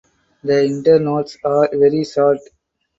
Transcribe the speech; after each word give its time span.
The 0.43 0.53
internodes 0.53 1.37
are 1.45 1.69
very 1.73 2.03
short. 2.05 2.39